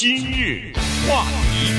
[0.00, 0.72] 今日
[1.06, 1.74] 话题，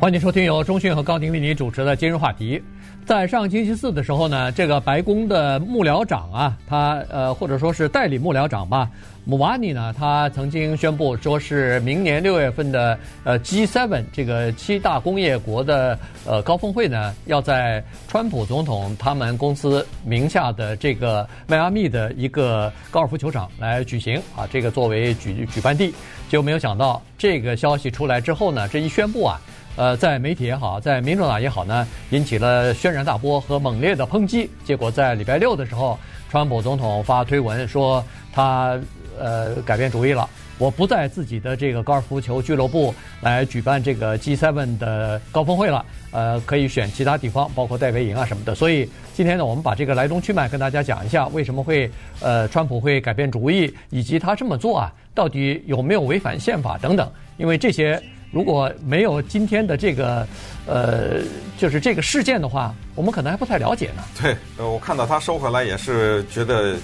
[0.00, 2.60] 欢迎收听由中讯和高宁为你主持的今日话题。
[3.04, 8.90] 在上星期四的时候呢，这个白宫的幕僚长啊，他呃或者说是代理幕僚长吧，
[9.24, 25.94] 姆瓦尼呢，他曾经宣布说是明年六月份的呃 G7 这个七大工业国的呃高峰会呢，要在川普总统他们公司名下的这个迈阿密的一个高尔夫球场来举行啊，这个作为举举办地，
[26.28, 29.40] 就没有想到这个消息出来之后呢，这一宣布啊。
[29.76, 34.50] 呃，在媒体也好，在民主党也好呢，引起了轩然大波和猛烈的抨击。
[34.64, 35.98] 结果在礼拜六的时候，
[36.30, 38.80] 川普总统发推文说他
[39.18, 40.26] 呃改变主意了，
[40.56, 48.54] 我不在自己的这个高尔夫球俱乐部来举办这个 G7 的高峰会了，呃，可以选其他地方，包括戴维营啊什么的。
[48.54, 58.00] 所以今天呢，我们把这个来龙去脉跟大家讲一下，为什么会呃川普会改变主意，以及他这么做啊，到底有没有违反宪法等等，因为这些。
[58.32, 60.26] 如果没有今天的这个，
[60.66, 61.22] 呃，
[61.56, 64.02] 就是这个事件的话，我们可能还不太了解呢。
[64.20, 66.76] 对，呃，我看到他收回来也是觉得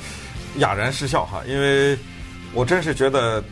[0.59, 1.99] 哑然失笑哈，因为
[2.55, 3.43] 我真是觉得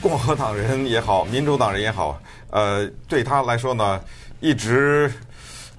[0.00, 4.00] 共和党人也好，民主党人也好，呃，对他来说呢，
[4.40, 5.12] 一直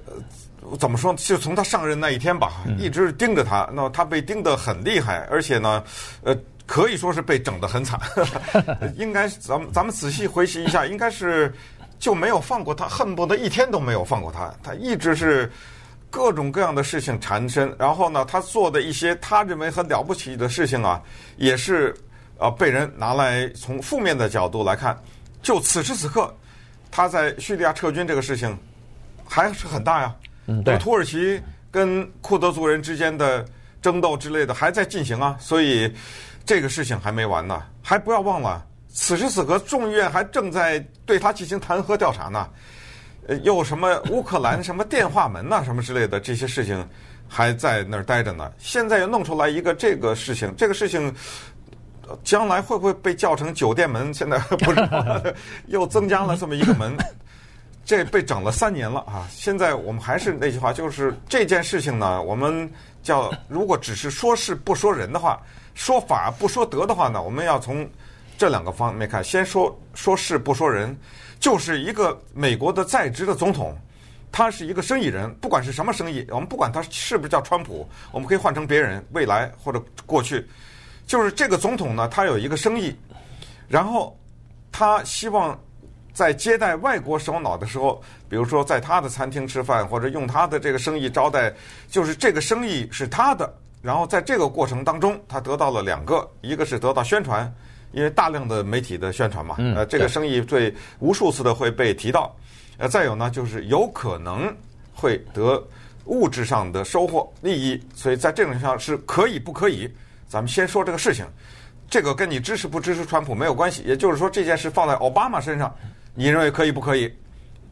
[0.05, 5.81] 呃怎么说，就从他上任那一天吧，一直盯着他，那他被盯得很厉害，而且呢，
[6.23, 6.37] 呃。
[6.67, 7.97] 可以说是被整得很惨，
[8.97, 11.51] 应该咱们咱们仔细回忆一下，应该是
[11.97, 14.53] 就没有放过他，恨不得一天都没有放过他。
[14.61, 15.49] 他一直是
[16.09, 21.01] 各种各样的事情缠身，然后呢，他做的一些他认为很了不起的事情啊，
[21.37, 21.95] 也是
[22.37, 25.01] 呃被人拿来从负面的角度来看。
[25.41, 26.35] 就此时此刻，
[26.91, 28.55] 他在叙利亚撤军这个事情
[29.25, 30.13] 还是很大呀。
[30.47, 30.77] 嗯，对。
[30.79, 33.45] 土耳其跟库德族人之间的
[33.81, 35.89] 争斗之类的还在进行啊，所以。
[36.47, 42.49] 这个事情还没完呢，还不要忘了，此时此刻众议院还正在对他进行弹劾调查呢。
[43.27, 46.87] 呃，又什么乌克兰什么电话门呐， 什么之类的这些事情
[47.27, 48.49] 还在那儿待着呢。
[48.57, 51.13] 现在又弄出来一个这个事情，这个事情
[52.23, 54.13] 将来会不会被叫成酒店门？
[54.13, 55.21] 现在不知道，
[55.67, 56.95] 又增加了这么一个门，
[57.83, 59.27] 这被整了三年了啊！
[59.29, 62.71] 现在我们还是那句话，就是这件事情呢，我们
[63.03, 65.37] 叫如果只是说事不说人的话。
[65.77, 67.87] 说法不说德的话呢，我们要从
[68.35, 69.23] 这两个方面看。
[69.23, 70.97] 先说说事不说人，
[71.39, 73.77] 就是一个美国的在职的总统，
[74.31, 80.43] 他是一个生意人，不管是什么生意，我们不管他是不是叫川普，我们可以换成别人，未来或者过去，
[81.05, 82.95] 就是这个总统呢，他有一个生意，
[83.67, 84.17] 然后
[84.71, 85.57] 他希望
[86.11, 91.53] 在接待外国首脑的时候，比如说在他的餐厅吃饭，或者用他的这个生意招待，
[91.87, 93.53] 就是这个生意是他的。
[93.81, 97.51] 然后在这个过程当中，他得到了两个，一个是得到宣传，
[97.91, 102.35] 因为大量的媒体的宣传嘛，呃，这个生意最无数次的会被提到，
[102.77, 104.53] 呃，再有呢就是有可能
[104.93, 105.63] 会得
[106.05, 109.89] 物质上的收获利益，所以在这种上是可以不可以？
[110.27, 111.25] 咱们先说这个事情，
[111.89, 115.73] 这个跟你支持不支持川普没有关系，也就是说这件事放在奥巴马身上，
[116.13, 117.13] 你认为可以不可以？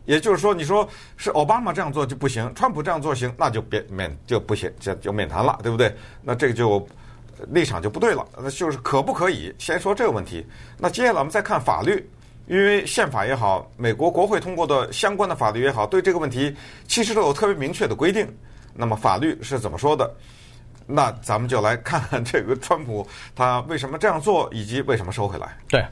[0.05, 5.95] 也就是说，你说是奥巴马这样做就不行，川普这样做行，那就别免就不行，就就免谈了，对不对？
[6.21, 6.87] 那这个就
[7.49, 8.25] 立场就不对了。
[8.37, 9.53] 那就是可不可以？
[9.57, 10.45] 先说这个问题。
[10.77, 12.09] 那接下来我们再看法律，
[12.47, 16.55] 因为宪法也好，美国国会通过的相关的法律也好，对这个问题
[16.87, 18.27] 其实都有特别明确的规定。
[18.73, 20.09] 那么法律是怎么说的？
[20.85, 25.57] 那咱们就来看看这个川普他为什么这样做，以及为什么收回来。
[25.67, 25.83] 对。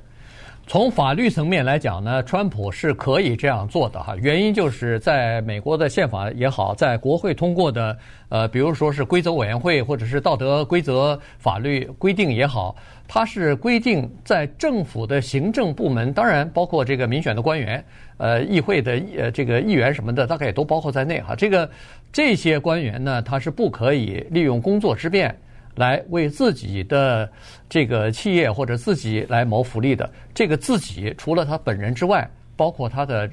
[0.66, 4.16] 从法律层面来讲呢，川普是可以这样做的哈。
[4.16, 7.96] 原因就是在美国的宪法也好，在国会通过的
[8.30, 12.76] 呃，比如说是规则委员会或者是道德规则法律规定也好，
[13.08, 17.84] 它是规定在政府的行政部门，当然包括这个民选的官员，
[18.18, 21.36] 呃，议会的呃这个议员什么的，大概也都包括在内哈。
[21.36, 21.70] 这个
[22.12, 25.38] 这些官员呢，他是不可以利用工作之便。
[25.76, 27.30] 来为自己的
[27.68, 33.28] 这个企业或者自己来谋福利的，这个自己除了他本人之外，包括他的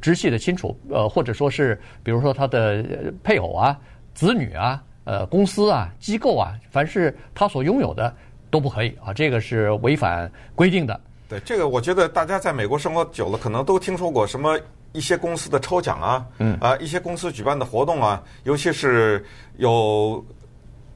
[0.00, 3.76] 直系的亲属，呃，或者说是比如说他的配偶啊、
[4.14, 8.14] 子女啊、呃、公司啊、机构啊，凡是他所拥有的
[8.50, 11.00] 都不可以啊，这个是违反规定的。
[11.28, 14.56] 对，这个我觉得大家在美国生活久了，可能都听说过什么
[14.92, 19.24] 一些公司的抽奖啊，嗯啊，一些公司举办的活动啊，尤其是
[19.56, 20.24] 有。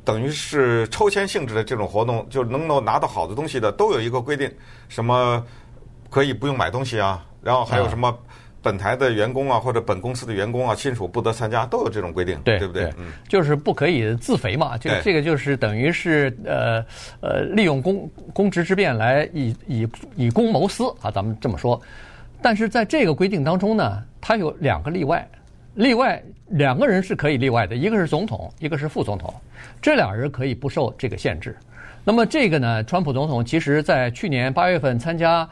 [0.05, 4.51] 等于是抽签性质的这种活动，就能够拿到好的东西的，都有一个规定，
[4.89, 5.45] 什么
[6.11, 8.17] 可以不用买东西啊，然后还有什么
[8.63, 12.85] 本台的员工啊，或者本公司的员工啊，亲属不得参加，都有这种规定，对对不对？
[12.99, 16.85] 嗯，就是不可以自肥嘛，就这个就是等于是呃
[17.21, 21.81] 呃，利用公公职之便来以以以公谋私啊，咱们这么说。
[22.43, 25.27] 但是在这个规定当中呢，它有两个例外，
[25.75, 29.33] 例外两个人是可以例外的，一个是总统，一个是副总统，
[29.81, 31.57] 这俩人可以不受这个限制。
[32.05, 35.49] 那么这个呢，川普总统其实在去年八月份参加。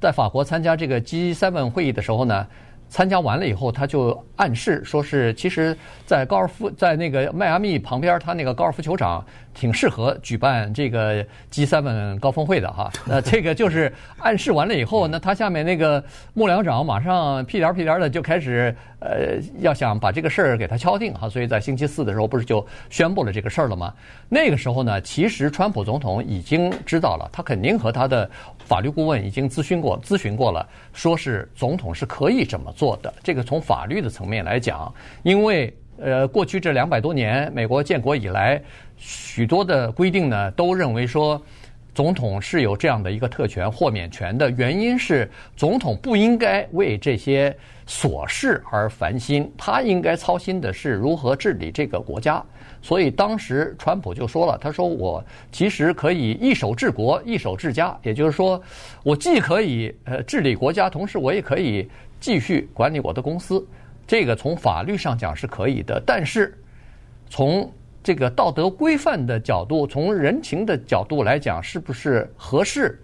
[0.00, 2.44] 在法国参加这个 G7 会议的时候呢，
[2.88, 9.24] 参加完了以后，他就暗示说是，其实，在高尔夫在那个迈阿密旁边，他那个高尔夫球场
[9.56, 12.92] 挺适合举办这个 G7 高峰会的哈。
[13.08, 16.02] 那这个就是暗示完了以后，那他下面那个
[16.34, 21.28] 幕僚长马上屁颠屁颠的就开始呃，要想把这个事儿给他敲定哈。
[21.28, 23.92] 所以在星期四的时候，不是就宣布了这个事儿了吗？
[24.28, 28.30] 那个时候呢，其实川普总统已经知道了，他肯定和他的
[28.66, 33.12] 法律顾问已经咨询过，咨询过了，说是总统是可以这么做的。
[33.22, 34.92] 这个从法律的层面来讲，
[35.22, 38.60] 因为呃，过去这两百多年，美国建国以来，
[38.96, 41.40] 许多的规定呢，都认为说，
[41.94, 44.50] 总统是有这样的一个特权豁免权的。
[44.50, 47.56] 原因是，总统不应该为这些
[47.86, 52.42] 琐事而烦心，他应该操心的是如何治理这个国家。
[52.82, 58.62] 所以当时川普就说了，他说我其实可以一手治国，一手治家，也就是说，
[59.02, 61.88] 我既可以呃治理国家，同时我也可以
[62.20, 63.66] 继续管理我的公司。
[64.06, 66.56] 这个从法律上讲是可以的，但是
[67.28, 67.68] 从
[68.06, 73.02] 这个道德规范的角度，从人情的角度来讲，是不是合适？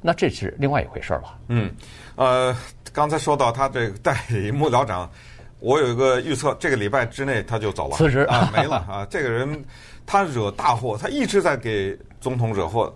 [0.00, 1.36] 那这是另外一回事了。
[1.48, 1.74] 嗯，
[2.14, 2.56] 呃，
[2.92, 5.10] 刚才说到他这个代理幕僚长。
[5.58, 9.04] 我有一个预测，这个礼拜之内他就走了，辞职啊，没了 啊！
[9.10, 9.64] 这个人
[10.06, 12.94] 他惹大祸，他一直在给总统惹祸。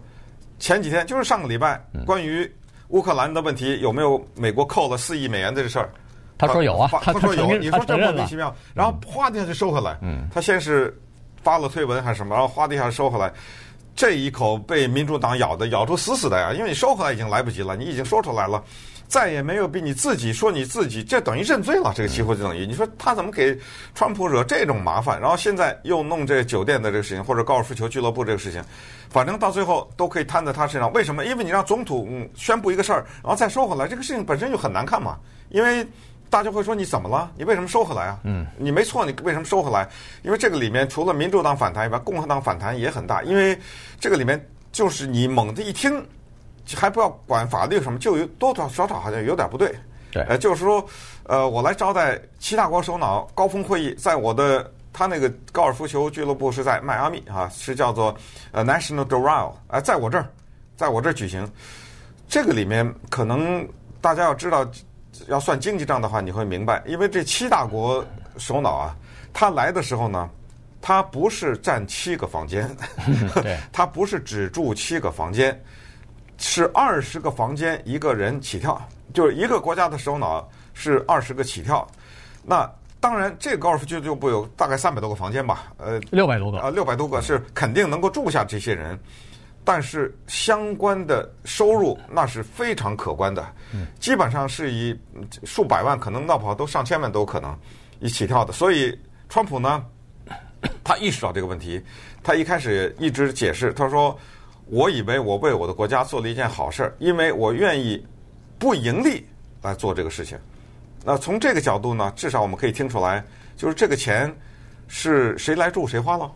[0.60, 2.48] 前几天就是上个礼拜，关于
[2.90, 5.90] 乌克兰的问题，有没有美国扣了四亿美元的这事儿？
[6.36, 7.56] 他说有啊，他说有。
[7.56, 9.98] 你说这莫名其妙，然后哗的一下就收回来。
[10.02, 10.96] 嗯，他先是
[11.42, 13.32] 发了推文还是什么，然后哗的一下收回来。
[13.96, 18.62] 这一口被民主党咬的咬住死死的呀，因为你收回来已经来不及了，你已经说出来了。
[19.08, 21.94] 再也没有比你自己说你自己，这等于认罪了。
[21.96, 23.58] 这个几乎就等于你说他怎么给
[23.94, 28.62] 川普惹这种麻烦，然后现在又弄这酒店的这个事情，或者高尔夫球俱乐部这个事情，
[29.08, 30.92] 反正到最后都可以摊在他身上。
[30.92, 31.24] 为什么？
[31.24, 35.16] 因为你让总统宣布一个事儿，然后再收回来，这个事情本身就很难看嘛。
[35.48, 35.84] 因为
[36.30, 37.30] 大家会说你怎么了？
[37.36, 38.18] 你为什么收回来啊？
[38.24, 39.88] 嗯，你没错，你为什么收回来？
[40.22, 43.22] 因为这个里面除了民主党反弹以外，共和党反弹也很大。
[43.22, 43.58] 因为
[43.98, 44.40] 这个里面
[44.72, 46.04] 就是你猛地一听。
[46.76, 49.74] 还不要管法律什么，就有多多少少好像有点不对。
[50.12, 50.86] 对，呃，就是说，
[51.22, 58.14] 呃，我来招待七大国首脑高峰会议，在我的他那个高尔夫球俱乐部是在迈阿密啊，是叫做
[58.52, 60.28] 呃 National Doral，哎，在我这儿，
[60.76, 61.50] 在我这儿举行。
[62.28, 63.66] 这个里面可能
[64.02, 64.70] 大家要知道，
[65.26, 68.04] 要算经济账的话，你会明白，因为这七大国
[68.36, 68.96] 首脑啊，
[69.32, 70.30] 他来的时候呢，
[70.80, 72.70] 他不是占七个房间，
[73.42, 75.60] 对， 他不是只住七个房间。
[76.40, 78.80] 是二十个房间一个人起跳，
[79.12, 81.84] 就是一个国家的首脑是二十个起跳。
[82.44, 88.96] 那当然，这个高尔夫球俱乐部有大概三百多个房间吧，呃，六百多个啊，六百多个是肯定能够住下这些人，
[89.70, 93.46] 但是相关的收入那是非常可观的，
[94.00, 94.98] 基本上是以
[95.44, 97.54] 数百万，可能闹不好都上千万都可能
[98.00, 98.50] 一起跳的。
[98.50, 98.98] 所以，
[99.28, 99.84] 川普呢，
[100.82, 101.82] 他意识到这个问题，
[102.22, 104.18] 他一开始一直解释，他说。
[104.70, 108.06] 我以为我为我的国家做了一件好事，因为我愿意
[108.58, 109.26] 不盈利
[109.62, 110.38] 来做这个事情。
[111.02, 113.24] 那从这个角度呢，至少我们可以听出来，
[113.56, 114.30] 就是这个钱
[114.86, 116.30] 是谁来住谁花了，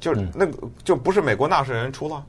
[0.00, 2.26] 就是那个就不是美国纳税人出了，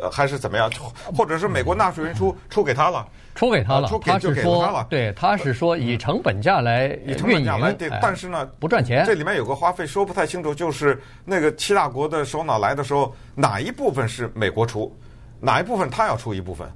[0.00, 0.70] 呃，还是怎么样？
[1.16, 3.06] 或者是美国纳税人出出给他了。
[3.34, 9.06] 出给他了，出给就给他了，对，他是说以成本价来以成本价来，对，但是呢不赚钱。
[9.06, 14.92] 这里面有个花费说不太清楚，就是那个七大国的首脑来的时候，哪一部分是美国出，
[15.38, 16.68] 哪一部分他要出一部分，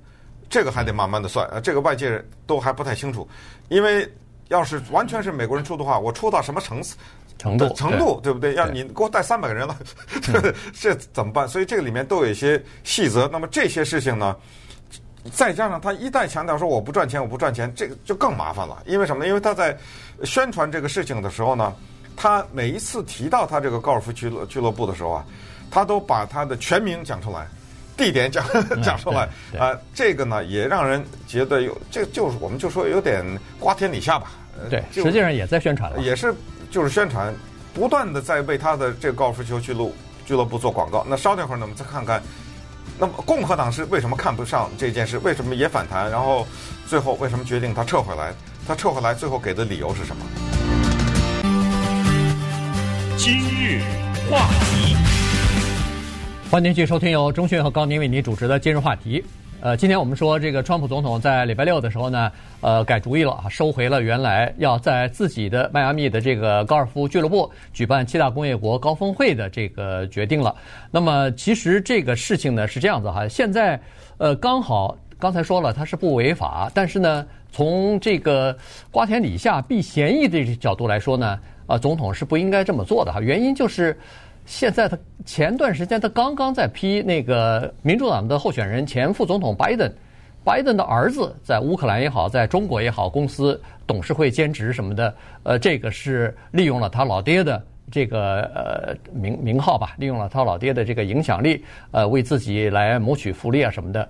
[0.49, 1.45] 这个还得慢慢的算。
[1.49, 3.29] 呃，这个外界都还不太清楚，
[3.69, 4.09] 因为
[4.47, 6.97] 要是完全是美国人出的话，我出到什么层次
[7.43, 8.55] 程度程度，对不对？
[8.55, 9.77] 要你给我带三百个人了，
[10.79, 11.49] 这怎么办？
[11.49, 13.29] 所以这个里面都有一些细则。
[13.33, 14.37] 那么这些事情呢？
[15.33, 18.81] 再加上他一旦强调说我不赚钱，我不赚钱，这个就更麻烦了。
[18.87, 19.29] 因为什么呢？
[19.29, 19.77] 因为他在
[20.25, 21.75] 宣传这个事情的时候呢，
[22.17, 25.25] 他每一次提到他这个高尔夫俱乐俱乐部的时候啊，
[25.71, 27.47] 他都把他的全名讲出来，
[27.97, 28.45] 地点讲
[28.83, 29.77] 讲出来啊。
[29.95, 33.25] 这个呢也让人觉得有这就是我们就说有点
[33.59, 34.33] 瓜天李下吧。
[34.69, 36.33] 对，实际上也在宣传了，也是
[36.73, 37.35] 就是宣传，
[37.75, 39.93] 不断的在为他的这个高尔夫球俱乐
[40.25, 41.05] 俱乐部做广告。
[41.07, 42.23] 那稍等会儿呢，我们再看看。
[42.99, 45.19] 那么共和党是为什么看不上这件事？
[45.19, 46.11] 为什么也反弹？
[46.11, 46.47] 然后
[46.87, 48.33] 最后为什么决定他撤回来？
[48.67, 50.25] 他撤回来最后给的理由是什么？
[53.19, 53.83] 今日
[54.31, 54.97] 话题，
[56.51, 59.23] 欢迎继续收听由钟迅和高宁为您主持的今日话题。
[59.63, 70.53] 呃，今天我们说这个川普总统在礼拜六的时候呢，呃，改主意了啊，收回了原来要在自己的迈阿密的这个高尔夫俱乐部举办七大工业国高峰会的这个决定了。
[70.91, 73.81] 那么，其实这个事情呢是这样子哈，现在
[74.19, 78.59] 呃刚好刚才说了它是不违法，但是呢，从这个
[78.91, 81.39] 瓜田李下避嫌疑的角度来说呢，
[81.69, 83.97] 啊，总统是不应该这么做的哈，原因就是。
[84.45, 89.91] 现在他前段时间他刚刚在批那个民主党的候选人前副总统拜登，
[90.45, 104.09] 拜登的儿子在乌克兰也好，在中国也好，公司董事会兼职什么的，呃，这个是利用了他老爹的这个呃名名号吧，利用了他老爹的这个影响力，呃，为自己来谋取福利啊什么的，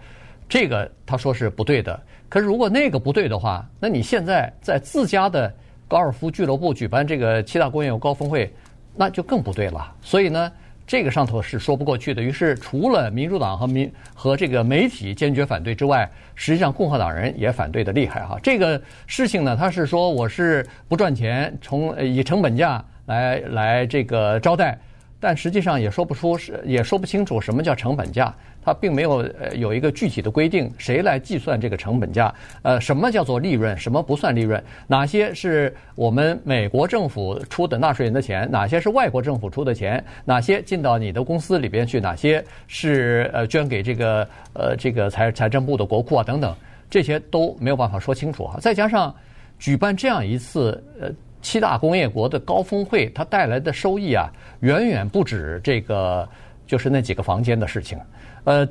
[0.49, 2.01] 这个他说是不对的。
[2.31, 5.53] 可是如果那个不对的话，那你现在在自家的
[5.87, 8.51] 高尔夫俱乐部举办这个七大工业国高峰会。
[8.95, 10.53] 那就更不对了，所以呢，
[10.87, 12.23] 这个上头是说不过去的。
[12.23, 18.39] 于是，除了民主党和民和这个媒体坚决反对之外，实际上共和党人也反对的厉害哈。
[18.43, 24.79] 这个事情呢，他是说我是不赚钱，从以成本价来来这个招待，
[25.19, 28.35] 但实际上也说不出是也说不清楚什么叫成本价。
[28.64, 32.33] 它并没有呃有一个具体的规定，谁来计算这个成本价？
[32.62, 33.76] 呃，什么叫做利润？
[33.76, 34.62] 什么不算利润？
[34.87, 38.49] 哪些是我们美国政府出的纳税人的钱？
[38.50, 40.02] 哪些是外国政府出的钱？
[40.25, 42.00] 哪些进到你的公司里边去？
[42.00, 46.25] 哪些是呃捐给这个呃这个财财政部的国库啊？
[46.25, 46.54] 等等，
[46.88, 48.59] 这些都没有办法说清楚啊。
[48.61, 49.14] 再加上
[49.59, 56.28] 举办这样一次呃七大工业国的高峰会，它带来的收益啊，远远不止这个
[56.73, 57.99] 就是那几个房间的事情。
[58.45, 58.67] 呃，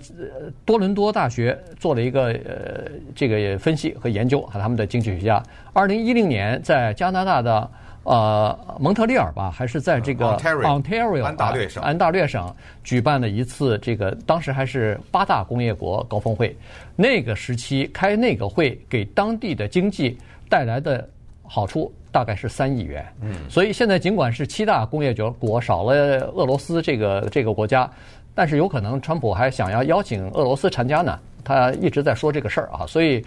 [0.66, 7.70] 多伦多大学做了一个呃这个分析和研究，和他们的经济学家，二零一零年在加拿大的
[8.02, 12.52] 呃蒙特利尔吧，还是在这个 Ontario 安大略省安大略省
[12.84, 16.58] 举办了一次这个当时还是八大工业国高峰会，
[16.96, 20.18] 那个时期开那个会给当地的经济
[20.50, 21.08] 带来的
[21.44, 23.06] 好处大概是三亿元。
[23.22, 25.94] 嗯，所以现在尽管是七大工业国少了
[26.36, 27.90] 俄罗斯这个这个国家。
[28.34, 31.20] 但是有可能，川普还想要邀请俄罗斯参加呢。
[31.44, 33.22] 他一直在说这个事儿啊，所以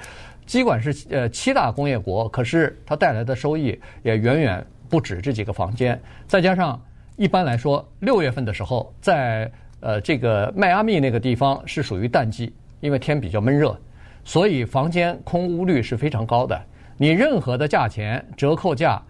[0.46, 6.00] 尽管是呃七大工业国，可是它带来的收益也远远不止这几个房间。
[6.26, 6.80] 再加上
[7.16, 9.50] 一般来说，六月份的时候，在
[9.80, 12.50] 呃这个迈阿密那个地方是属于淡季，
[12.80, 13.76] 因为天比较闷热，
[14.24, 16.58] 所以房间空屋率是非常高的。
[16.96, 19.00] 你任何的价钱折扣价，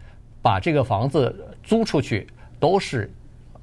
[0.41, 2.27] 把这个房子租出去
[2.59, 3.13] 都是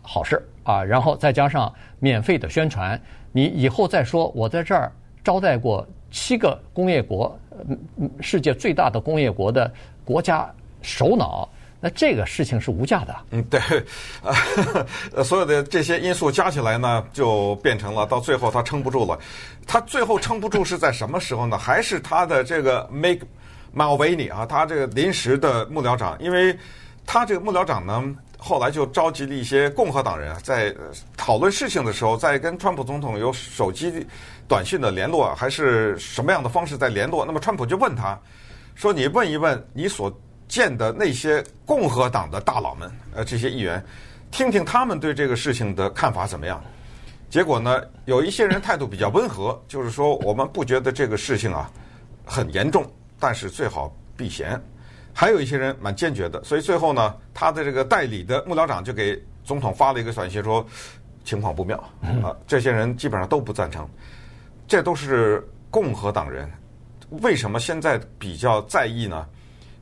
[0.01, 0.41] 好事。
[0.63, 3.01] 啊，然后再加上免费的宣传，
[3.31, 4.91] 你以后再说我在这儿
[5.23, 7.35] 招待过七个工业国，
[8.19, 9.73] 世界最大的工业国的
[10.05, 10.47] 国家
[10.83, 11.49] 首脑，
[11.79, 13.15] 那这个事情是无价的。
[13.31, 13.59] 嗯，对，
[15.15, 19.17] 呃，所有的这些因素加起来呢，就变成了到最后他撑不住了。
[19.65, 21.57] 他最后撑不住是在什么时候呢？
[21.57, 23.25] 还是他的这个 make
[23.73, 26.57] Mick Mulvaney 啊，他这个临时的幕僚长，因为
[27.05, 28.15] 他这个幕僚长呢。
[28.43, 30.75] 后来就召集了一些共和党人，在
[31.15, 34.03] 讨论事情的时候，在跟川普总统有手机
[34.47, 37.23] 短信的联络，还是什么样的方式在联络？
[37.23, 38.19] 那么川普就问他，
[38.73, 40.11] 说：“你问一问你所
[40.47, 43.85] 见的那些共和党的大佬们，呃，这些议员，
[44.31, 46.59] 听听他们对这个事情的看法怎么样？”
[47.29, 51.69] 结果呢，有一些人态度比较温和，就是说我们不觉得这个事情啊
[52.25, 52.83] 很严重，
[53.21, 54.59] 但是最好避嫌。
[55.13, 60.65] 还有一些人蛮坚决的，所以最后呢，他的这个代理的幕僚长就给总统发了一个短信说，
[61.23, 61.77] 情况不妙
[62.23, 62.35] 啊。
[62.47, 63.87] 这些人基本上都不赞成，
[64.67, 66.49] 这都是共和党人。
[67.21, 69.25] 为什么现在比较在意呢？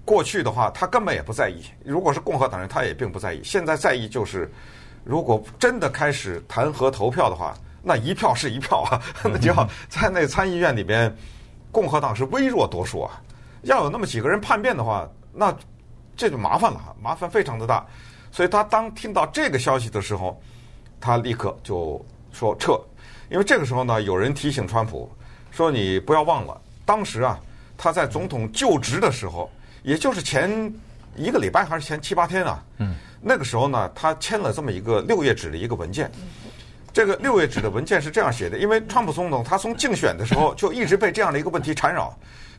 [0.04, 1.64] 过去的话，他根本也不在意。
[1.86, 3.42] 如果是共和党人，他也并不在意。
[3.44, 4.52] 现在在意就是，
[5.04, 11.16] 如果真的开始弹劾投票的话，那一票是一票啊， 那就要在那参议院里边，
[11.72, 13.22] 共和党是微弱多数啊。
[13.64, 15.10] 要有那么几个人叛变的话。
[15.32, 15.56] 那
[16.18, 17.86] 这就麻烦了哈，麻烦非常的大，
[18.32, 20.42] 所以他当听到这个消息的时候，
[21.00, 22.82] 他立刻就说撤，
[23.30, 25.10] 因为这个时候呢，有人提醒川普
[25.52, 27.40] 说：“你不要忘了，当时啊，
[27.78, 29.50] 他在总统就职的时候，
[29.84, 30.74] 也就是前
[31.16, 36.12] 一个礼拜还是前七八天啊，嗯，那个时候呢，他签了这么一个六页纸的一个文件，
[36.92, 42.14] 这个六页纸的文件是这样写的，因为川普总统他从竞选的时候就一直被这样的一个问题缠绕。”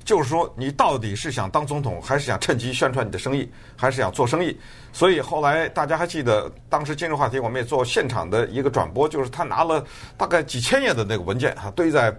[0.04, 4.59] 就是说，你到底是想当总统，还是想趁机宣传你的生意，还是想做生意？
[4.92, 9.85] 所以后来大家还记得，当时今日话题我们也做现场的一个转播，就是他拿了
[10.16, 12.12] 大概几千页的那个文件哈，堆在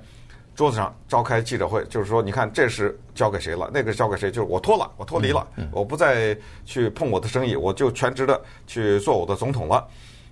[0.55, 9.85] 桌子上召开记者会，就是说，你看，这是交给谁了，那个交给谁，就是我脱了，我脱离了，我不再去碰我的生意，我就全职的去做我的总统了。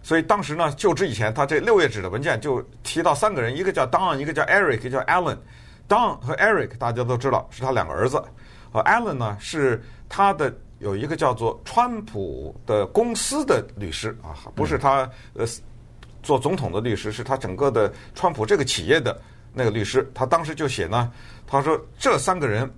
[0.03, 5.37] 所以当时呢，就职以前，他这六页纸的文件就提到三个人，一个叫 Don，一个叫 Eric，一个叫 Alan。
[5.89, 8.23] Don 和 Eric 大家都知道是他两个儿子，
[8.71, 15.45] 呃，Allen 呢是他的有一个叫做川普的公司的律师啊，不是他呃
[16.21, 19.19] 做总统的律师，是他整个的川普这个企业的
[19.51, 20.07] 那个律师。
[20.13, 21.11] 他当时就写呢，
[21.47, 22.71] 他说这三个人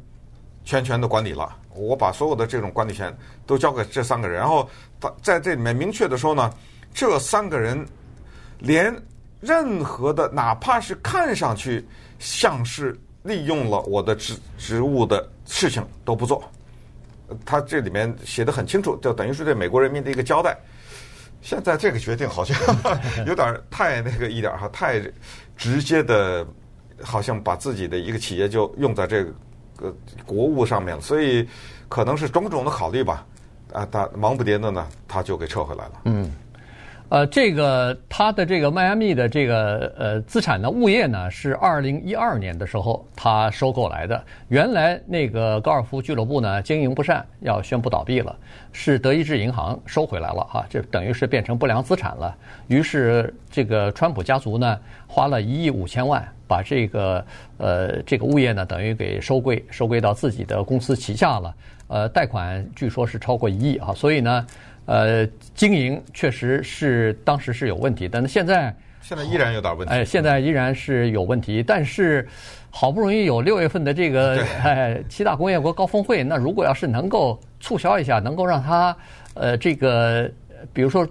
[0.64, 3.14] 全权的管理了，我把所有的这种管理权
[3.46, 4.40] 都交给这三个人。
[4.40, 4.70] 然后
[5.02, 6.50] 他在这里面明确的说呢，
[6.94, 7.86] 这三个人
[8.60, 8.96] 连
[9.42, 11.86] 任何的哪怕是看上去。
[12.22, 16.44] 像是利用了我的职职务的事情都不做，
[17.44, 20.56] 他这里面写的很清楚，就等于是对美国人民的一个交代。
[21.42, 22.56] 现在这个决定好像
[23.26, 25.02] 有点太那个一点哈，太
[25.58, 26.46] 直接的，
[27.02, 29.26] 好像把自己的一个企业就用在这
[29.76, 29.92] 个
[30.24, 31.48] 国务上面了，所以
[31.90, 33.26] 可能是种种的考虑吧。
[33.74, 36.02] 啊，他忙不迭的呢，他就给撤回来了。
[36.06, 36.32] 嗯。
[37.12, 44.24] 呃，这个他的这个迈阿密的这个呃资产呢，物业呢是二零一二年的时候他收购来的。
[44.48, 48.34] 原来那个高尔夫俱乐部呢经营不善，要宣布倒闭了，
[48.72, 52.34] 是德意志银行收回来了哈，这等于是变成不良资产了。
[52.68, 57.26] 于是这个川普家族呢花了一亿五千万把这个
[57.58, 61.54] 呃这个物业呢等于给收归收归到自己的公司旗下了。
[61.90, 64.48] 呃，贷款据说是超过一亿啊，所以呢。
[64.92, 69.94] 呃，经营确实是当时是有问题，但是现在现在依然有点问题。
[69.94, 72.28] 哎，现在依然是有问题，但是
[72.70, 78.94] 好不容易有六月份的这个哎七大工业国高峰会，那如果要是能够促销一下，能够让他
[79.36, 80.30] 呃这个
[80.74, 81.08] 比如说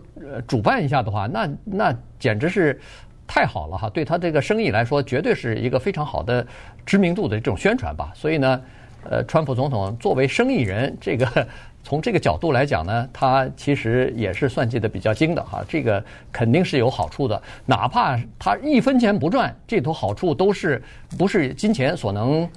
[0.46, 2.78] 主办一下的话，那那简直是
[3.26, 3.88] 太好了哈！
[3.88, 6.46] 对他这个生意来说，绝对是一个非常好的
[6.84, 8.12] 知名度的这种宣传吧。
[8.14, 8.60] 所以呢，
[9.08, 11.48] 呃，川普总统作为生意人，这个。
[11.82, 20.82] 从这个角度来讲呢，他其实也是算计的比较精的哈，这个肯定是有好处的，哪怕他一分钱不赚，这头好处都是
[21.18, 22.48] 不是金钱所能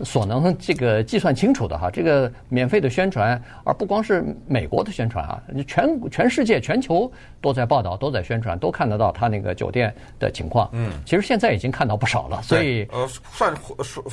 [0.00, 1.90] 所能这个计算清楚的哈。
[1.90, 10.68] 这个免费的宣传，而不光是美国的宣传啊，全全世界全球都在报道，都在宣传，都看得到他那个酒店的情况。
[10.72, 14.04] 嗯，其实现在已经看到不少了，所以呃，算说说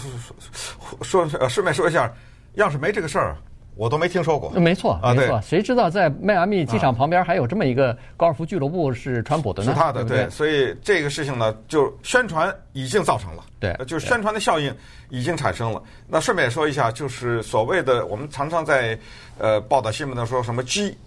[1.02, 2.10] 说呃，顺便说一下，
[2.54, 3.36] 要是没这个事儿。
[3.80, 4.50] 我都没听说过。
[4.60, 5.40] 没错啊，没错。
[5.42, 9.72] 谁知道在迈阿密机场旁边还有这么一个高尔夫俱乐部是川普的呢？
[9.72, 10.30] 是他的，对，对。
[10.30, 14.76] 所以这个事情呢，就宣传已经造成了，对，就是宣传的效应
[15.08, 15.82] 已经产生了。
[16.10, 19.00] 那顺便说一下，就是所谓的我们常常在
[19.38, 20.98] 呃报道新闻的时候，什么 G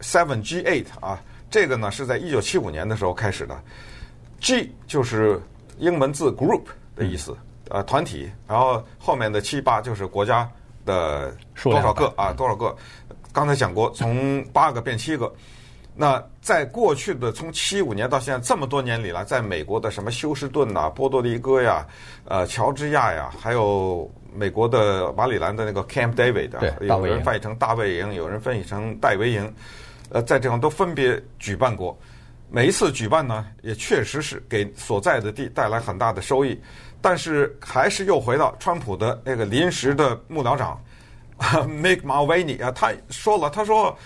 [0.00, 3.60] seven G eight 啊，这个呢是在一九七五年的时候开始的。
[4.38, 5.42] G 就是
[5.78, 6.62] 英文字 group
[6.94, 7.36] 的意思，
[7.70, 10.48] 呃，团体，然后后面的七八就是国家。
[10.90, 12.32] 的多少个啊？
[12.32, 12.74] 多少个？
[13.32, 15.32] 刚才讲过，从八个变七个。
[15.94, 21.86] 那在过去的从七五年到现在这么多年里来，在美国的什么休斯顿呐、波多黎各呀、
[22.24, 26.50] 呃乔治亚呀，还有美国的马里兰的那个 Camp David，
[26.86, 29.54] 有人翻译成大卫营，有人翻译成戴维营，
[30.10, 31.96] 呃，在这方都分别举办过。
[32.50, 36.60] 每一次举办呢，也确实是给所在的地带来很大的收益。
[37.02, 40.78] 但是还是又回到川普的那个临时的幕僚长
[41.38, 43.96] ，Mick Mulvaney 啊，他说了，他说，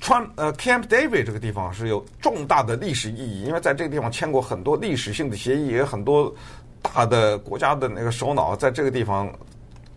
[0.00, 6.34] 川呃 Camp David 这个地方是有重大的历史意义，因为在这个地方签过很多历史性的协议，也很多
[6.80, 9.30] 大的国家的那个首脑在这个地方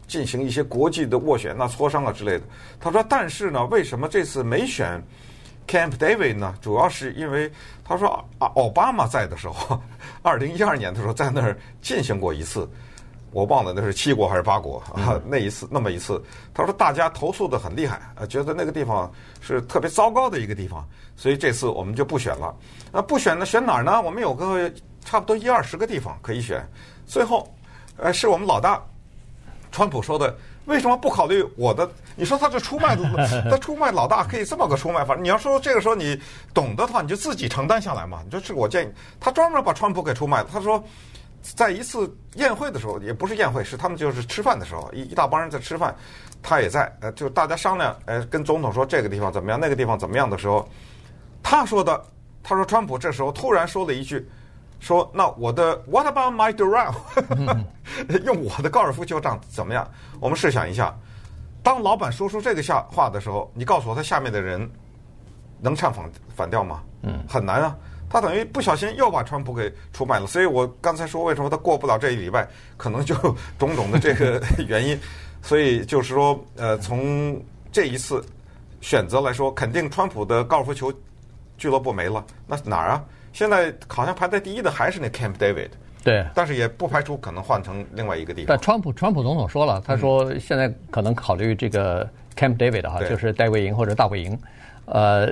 [0.06, 2.42] 进行一些国际的斡旋、那磋商啊之类的。
[2.78, 5.02] 他说，但是呢，为什么这次没选
[5.68, 6.56] Camp David 呢？
[6.62, 7.52] 主要是因为
[7.84, 8.08] 他说
[8.40, 9.82] 啊，奥巴马在的时候。
[10.22, 12.68] 二零一二年的时候，在那儿进行过一次，
[13.32, 15.22] 我忘了那是七国还是八国啊？
[15.28, 16.24] 那一次那么一次，
[16.54, 22.56] 他说大家投诉的很厉害，啊，觉得那个地方是特别糟糕的一个地方，所以这次我们就不选了。
[22.92, 23.46] 那不选呢？
[23.46, 24.02] 选哪儿呢？
[24.02, 24.72] 我们有个
[25.04, 26.66] 差不多一二十个地方可以选。
[27.06, 27.54] 最后，
[27.98, 28.82] 呃，是我们老大
[29.72, 31.90] 川普说的，为什么不考虑我的？
[32.16, 32.96] 你说他这出卖，
[33.50, 35.16] 他出卖老大可以这么个出卖法？
[35.16, 36.20] 你要说这个时候你
[36.54, 38.22] 懂得的话，你就自己承担下来嘛。
[38.26, 40.50] 你说这个我建议，他专门把川普给出卖了。
[40.52, 40.84] 他说，
[41.42, 45.96] 在一次宴会的时候，也不是宴会，是他们就是吃饭的时候，一一大帮人在吃饭，
[46.42, 46.92] 他也在。
[47.02, 50.68] 呃，就大家商量，呃，跟总统说这个地方怎么样，那个地方怎么样的时候，
[51.44, 52.04] 他说的，
[52.42, 54.28] 他说川普这时候突然说了一句，
[54.86, 56.94] 说那我的 What about my Doral？
[58.24, 59.90] 用我的高尔夫球场怎么样？
[60.20, 60.96] 我们试想一下。
[61.64, 64.70] 当老板说出这个下话的时候，你告诉我他下面的人
[65.60, 66.84] 能唱反反调吗？
[67.02, 67.76] 嗯，很难啊。
[68.08, 70.28] 他等于不小心又把川普给出卖了。
[70.28, 73.16] 所以我刚才说，为什么他过不了这一礼拜，可能就
[73.58, 74.96] 种种的这个 原因。
[75.42, 78.24] 所以就是说，呃，从这一次
[78.82, 80.94] 选择来说，肯定川普的高尔夫球
[81.58, 82.24] 俱乐部没了。
[82.46, 83.04] 那哪儿啊？
[83.36, 85.70] 现在好像排在第一的还是那 Camp David。
[86.04, 88.48] 对，但是也不排除可能换成另外一个地方。
[88.48, 94.40] 但川普川普总统说了，他说现在可能考虑这个 Camp David 哈，就是戴维营或者大卫营，
[94.86, 95.32] 呃。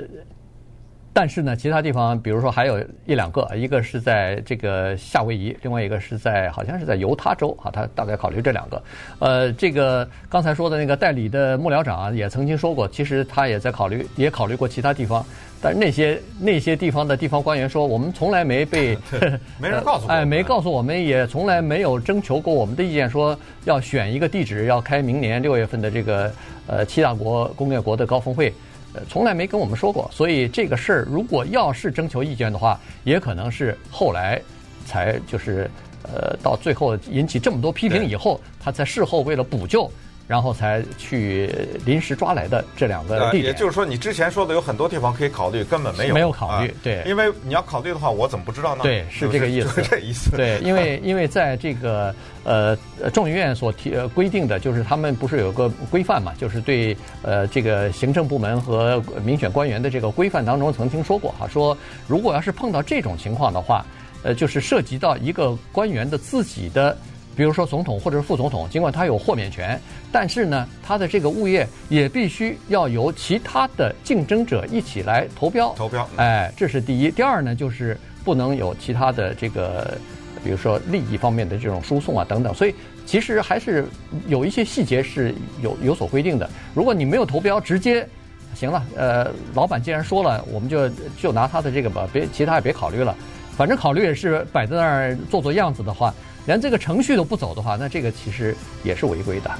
[1.16, 8.82] 但是呢，其他地方，比如说还有一两个，一个是在这个夏威夷，另外一个是在好像是在犹他州啊，他大概考虑这两个。
[9.20, 15.24] 呃，这个刚才说的那个代理的幕僚长啊，也曾经说过，其实他也在考虑，也考虑过其他地方。
[15.62, 18.98] 但是那些那些地方的地方官员说，我们从来没被
[19.56, 26.32] 没人 告诉过，哎，没告诉我们，也从来没有征求过我们的意见，说要选一个地址，要开明年六月份的这个
[26.66, 28.52] 呃七大国工业国的高峰会。
[28.94, 34.40] 呃，从来没跟我们说过，所以这个事儿如果要是征求意见的话，也可能是后来
[34.86, 35.68] 才就是，
[36.04, 39.90] 呃，到最后引起这么多批评以后，他在事后为了补救。
[40.26, 41.50] 然后才去
[41.84, 48.82] 临时抓来的这两个地点，也就是说，你之前说的有很多地方可以考虑，根本没有没有考虑，对，因为你要考虑的话，我怎么不知道呢？
[48.82, 50.30] 对，是这个意思， 这意思。
[50.36, 52.74] 对，因为 因为在这个呃
[53.12, 63.84] 众议院所提呃规定的就是他们不是有个规范嘛，就是对呃这个行政部门和民选官员的这个规范当中曾经说过哈，说如果要是碰到这种情况的话，
[64.22, 66.96] 呃，就是涉及到一个官员的自己的。
[67.36, 69.80] 比如说总统或者是副总统，尽管他有豁免权，
[70.12, 75.74] 但是呢，他的这个物业也必须要由其他的竞争者一起来投标。
[75.76, 77.10] 投标，哎，这是第一。
[77.10, 79.98] 第二呢，就是不能有其他的这个，
[80.44, 82.54] 比如说利益方面的这种输送啊等等。
[82.54, 83.86] 所以其实还是
[84.28, 86.48] 有一些细节是有有所规定的。
[86.72, 88.06] 如果你没有投标，直接
[88.54, 90.88] 行了，呃，老板既然说了，我们就
[91.20, 93.14] 就拿他的这个吧，别其他也别考虑了，
[93.56, 96.14] 反正考虑也是摆在那儿做做样子的话。
[96.46, 99.50] 连这个程序都不走的话，那这个其实也是违规的。